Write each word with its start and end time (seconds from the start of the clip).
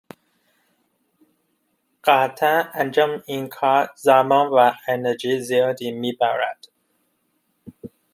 قطعا 2.03 2.61
انجام 2.81 3.23
این 3.25 3.49
کار، 3.49 3.89
زمان 3.97 4.47
و 4.47 4.71
انرژی 4.87 5.39
زیادی 5.39 5.91
میبرد 5.91 6.65